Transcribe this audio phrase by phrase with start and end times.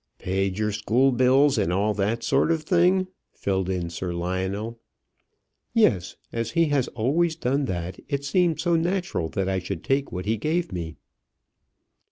[0.17, 4.79] "Paid your school bills, and all that sort of thing," filled in Sir Lionel.
[5.75, 10.11] "Yes; as he has always done that, it seemed so natural that I should take
[10.11, 10.95] what he gave me."